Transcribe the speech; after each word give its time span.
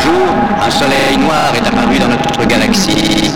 jour, 0.00 0.28
un 0.66 0.70
soleil 0.70 1.16
noir 1.18 1.52
est 1.54 1.66
apparu 1.66 1.98
dans 1.98 2.08
notre 2.08 2.46
galaxie 2.46 3.30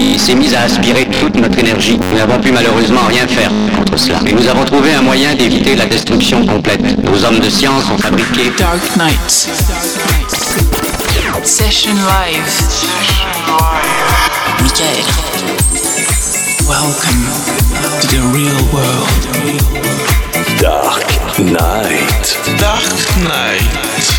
et 0.00 0.18
s'est 0.18 0.34
mis 0.34 0.54
à 0.54 0.62
aspirer 0.62 1.06
toute 1.06 1.36
notre 1.36 1.58
énergie. 1.58 1.98
Nous 2.10 2.18
n'avons 2.18 2.38
pu 2.38 2.52
malheureusement 2.52 3.06
rien 3.08 3.26
faire 3.26 3.50
contre 3.76 3.98
cela. 3.98 4.18
Mais 4.24 4.32
nous 4.32 4.46
avons 4.48 4.64
trouvé 4.64 4.94
un 4.94 5.02
moyen 5.02 5.34
d'éviter 5.34 5.76
la 5.76 5.86
destruction 5.86 6.44
complète. 6.46 6.80
Nos 7.04 7.24
hommes 7.24 7.40
de 7.40 7.50
science 7.50 7.84
ont 7.92 7.98
fabriqué 7.98 8.52
Dark 8.58 8.80
Knights. 8.96 9.48
Session 11.44 11.94
live. 11.94 12.68
Michael. 14.60 15.04
Welcome 16.68 17.24
to 18.00 18.06
the 18.06 18.20
real 18.34 18.60
world. 18.72 19.08
Dark 20.60 21.08
Knight. 21.38 22.36
Dark 22.58 22.82
Knight. 23.22 24.17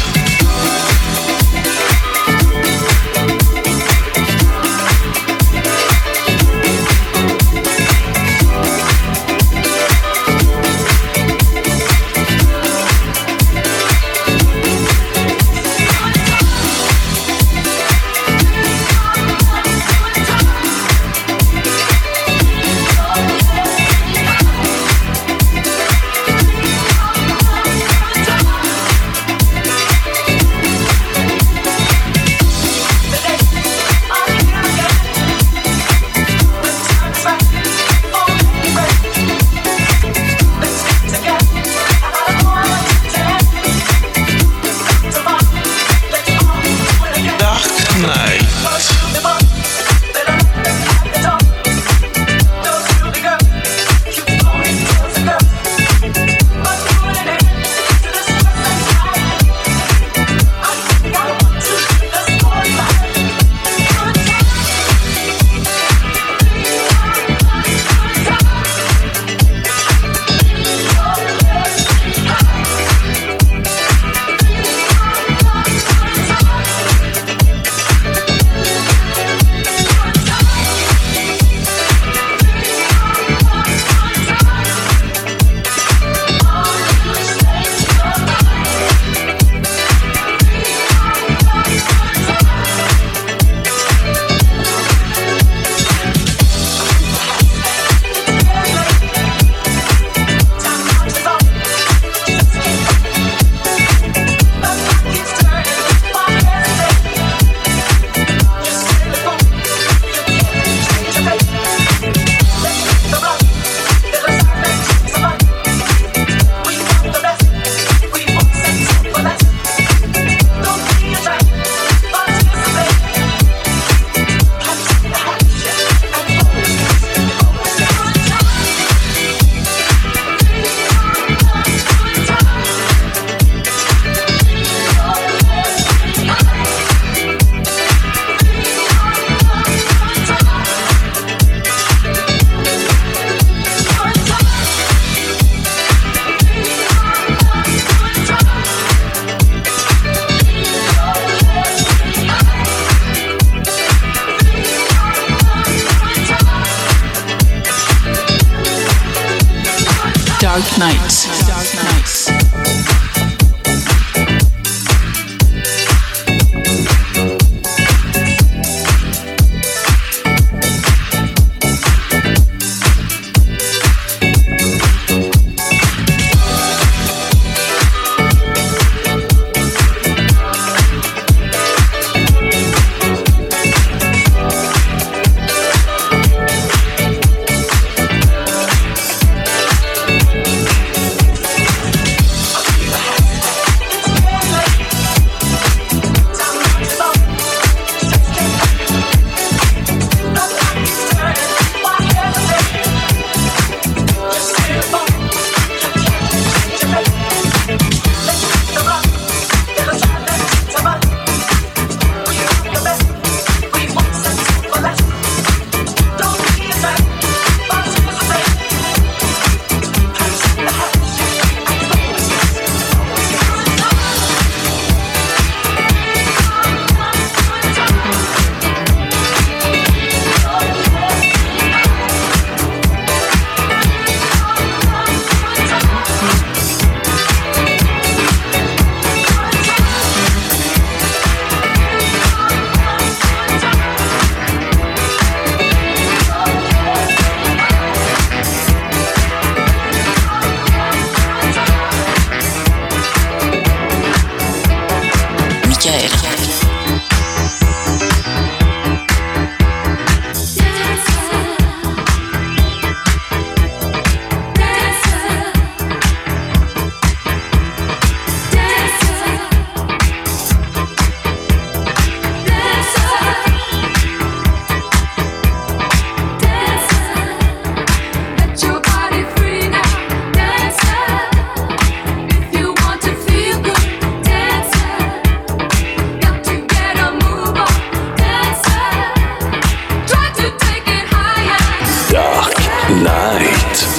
night. 292.89 293.98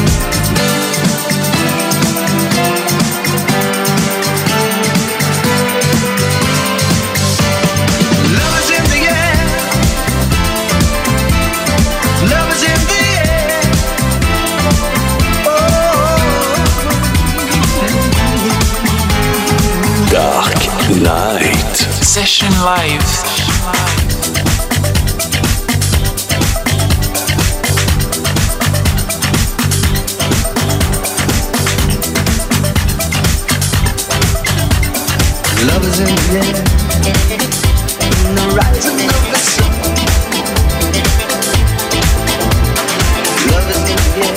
Session 22.11 22.51
Live. 22.65 22.99
Love 35.63 35.85
is 35.85 35.99
in 36.01 36.05
the 36.07 36.19
air. 36.35 36.51
In 38.25 38.35
the 38.35 38.43
rising 38.57 39.07
of 39.07 39.23
the 39.31 39.39
sun. 39.39 39.71
Love 43.47 43.69
is 43.71 43.87
in 43.87 43.95
the 43.95 44.19
air. 44.27 44.35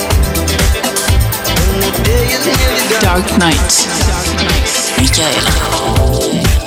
When 1.59 1.79
the 1.81 1.91
day 2.05 2.25
is 2.31 2.45
nearly 2.47 2.83
done. 2.87 3.01
Dark 3.03 3.27
Knight. 3.37 3.73
Michael. 4.97 6.64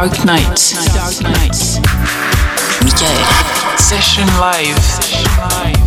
Dark 0.00 0.24
Knight. 0.24 0.74
Dark 0.94 1.20
Knight. 1.20 1.78
Michael. 2.82 3.76
Session 3.76 4.26
Live. 4.40 4.82
Session 4.82 5.26
Live. 5.36 5.79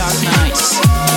Dark 0.00 0.22
Nights. 0.22 1.09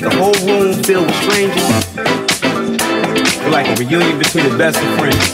Make 0.00 0.12
a 0.12 0.16
whole 0.16 0.34
room 0.46 0.80
filled 0.84 1.06
with 1.06 1.16
strangers. 1.22 1.84
Feel 3.34 3.50
like 3.50 3.66
a 3.66 3.74
reunion 3.82 4.16
between 4.16 4.48
the 4.48 4.56
best 4.56 4.78
of 4.78 4.98
friends. 4.98 5.32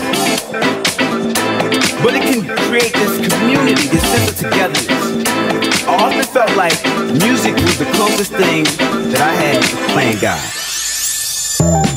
But 2.02 2.14
it 2.14 2.22
can 2.22 2.56
create 2.68 2.94
this 2.94 3.28
community, 3.28 3.88
this 3.88 4.02
sense 4.02 4.30
of 4.30 4.38
togetherness. 4.38 5.86
I 5.86 5.96
often 6.00 6.24
felt 6.24 6.56
like 6.56 6.82
music 7.12 7.54
was 7.56 7.78
the 7.78 7.84
closest 7.92 8.32
thing 8.32 8.64
that 9.10 9.20
I 9.20 9.34
had 9.34 9.62
to 9.62 9.76
playing 9.92 10.18
God. 10.20 11.93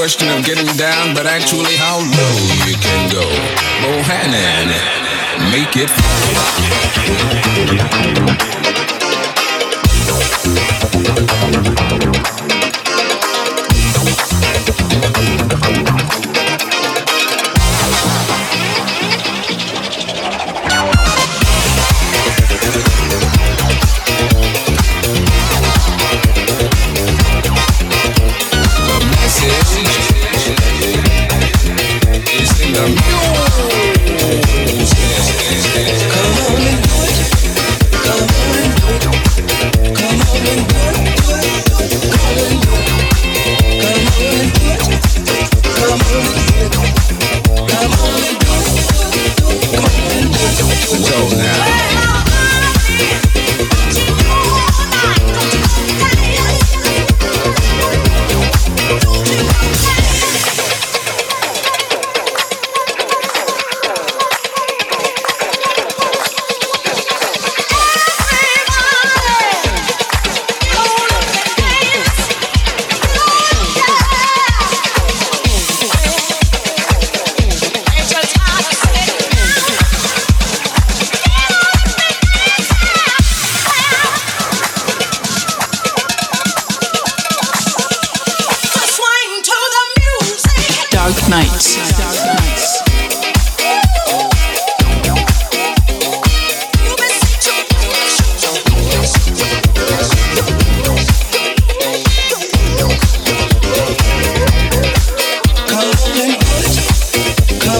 question 0.00 0.30
of 0.30 0.42
getting 0.46 0.64
down, 0.78 1.14
but 1.14 1.26
actually 1.26 1.76
how 1.76 1.98
low 1.98 2.36
you 2.64 2.74
can 2.80 3.12
go. 3.12 3.20
Bohannon, 3.84 4.72
make 5.52 5.76
it. 5.76 5.90
Fun. 12.48 12.59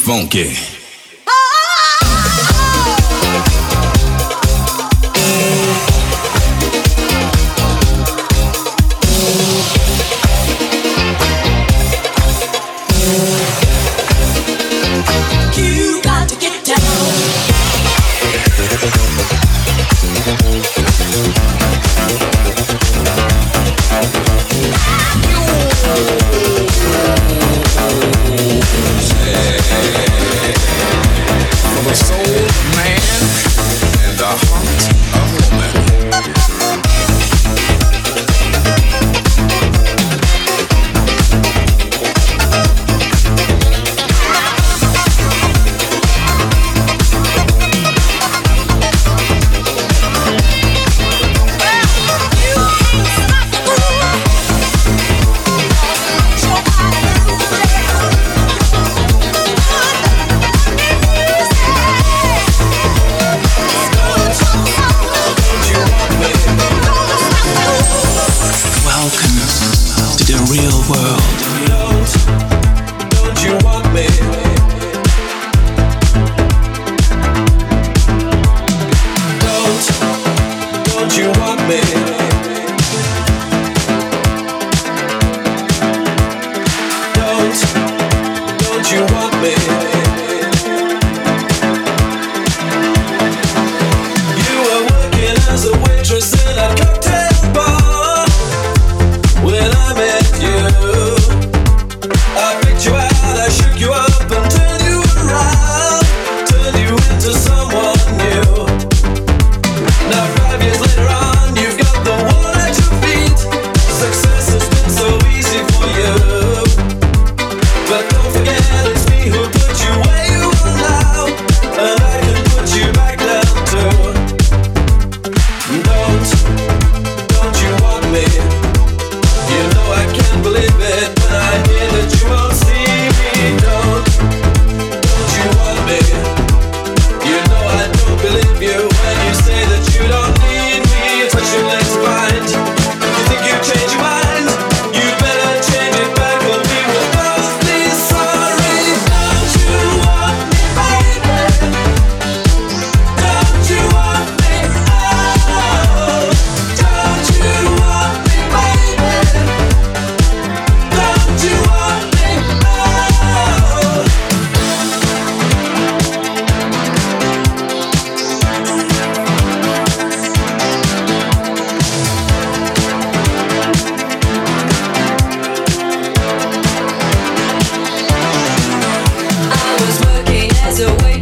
funk. 0.00 0.69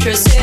interest 0.08 0.37